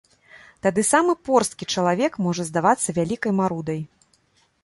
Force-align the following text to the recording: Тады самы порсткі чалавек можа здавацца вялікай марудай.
Тады 0.65 0.81
самы 0.91 1.13
порсткі 1.29 1.67
чалавек 1.75 2.17
можа 2.27 2.43
здавацца 2.49 2.89
вялікай 3.01 3.31
марудай. 3.41 3.79